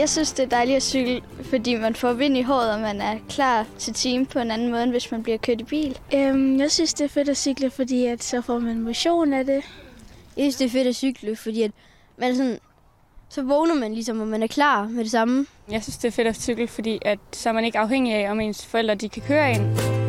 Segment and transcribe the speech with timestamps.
[0.00, 3.00] Jeg synes, det er dejligt at cykle, fordi man får vind i håret, og man
[3.00, 5.98] er klar til time på en anden måde, end hvis man bliver kørt i bil.
[6.14, 9.46] Øhm, jeg synes, det er fedt at cykle, fordi at så får man motion af
[9.46, 9.64] det.
[10.36, 11.70] Jeg synes, det er fedt at cykle, fordi at
[12.16, 12.58] man sådan,
[13.28, 15.46] så vågner man ligesom, og man er klar med det samme.
[15.70, 18.30] Jeg synes, det er fedt at cykle, fordi at, så er man ikke afhængig af,
[18.30, 19.99] om ens forældre de kan køre en.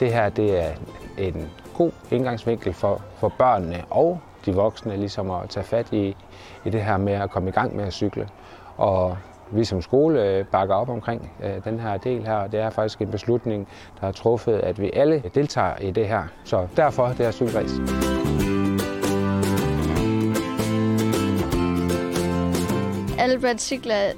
[0.00, 0.70] Det her det er
[1.18, 6.16] en god indgangsvinkel for, for børnene og de voksne ligesom at tage fat i,
[6.64, 8.28] i det her med at komme i gang med at cykle.
[8.76, 9.16] Og
[9.50, 12.46] vi som skole øh, bakker op omkring øh, den her del her.
[12.46, 13.68] Det er faktisk en beslutning,
[14.00, 16.22] der er truffet, at vi alle deltager i det her.
[16.44, 17.70] Så derfor det her cykelræs.
[23.18, 24.12] Alle børn cykler,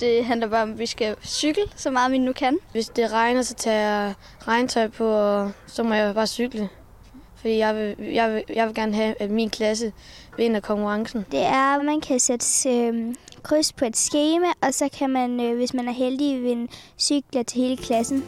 [0.00, 2.58] det handler bare om, at vi skal cykle så meget, vi nu kan.
[2.72, 4.14] Hvis det regner, så tager jeg
[4.48, 6.68] regntøj på, og så må jeg bare cykle.
[7.36, 9.92] Fordi jeg vil, jeg vil, jeg vil gerne have, at min klasse
[10.36, 11.26] vinder konkurrencen.
[11.30, 15.40] Det er, at man kan sætte øh, kryds på et schema, og så kan man,
[15.40, 18.24] øh, hvis man er heldig, vinde cykler til hele klassen.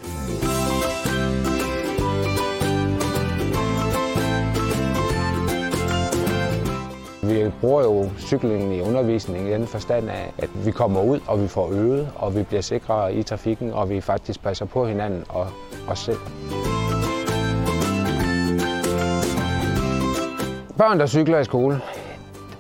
[7.29, 11.43] Vi bruger jo cyklingen i undervisningen i den forstand af, at vi kommer ud, og
[11.43, 15.25] vi får øvet, og vi bliver sikre i trafikken, og vi faktisk passer på hinanden
[15.29, 15.47] og
[15.89, 16.19] os selv.
[20.79, 21.81] Børn, der cykler i skole,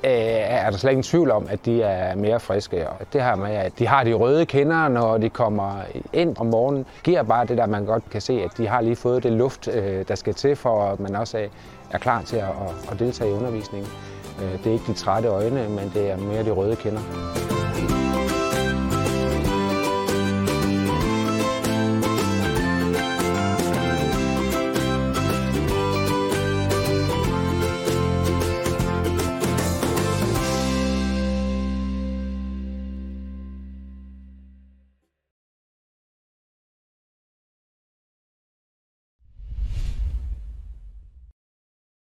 [0.04, 2.88] øh, er der slet ingen tvivl om, at de er mere friske.
[2.88, 5.72] Og det her med, at de har de røde kinder, når de kommer
[6.12, 8.96] ind om morgenen, giver bare det der, man godt kan se, at de har lige
[8.96, 11.48] fået det luft, øh, der skal til, for at man også
[11.90, 12.44] er klar til at,
[12.92, 13.90] at deltage i undervisningen.
[14.42, 17.00] Øh, det er ikke de trætte øjne, men det er mere de røde kinder.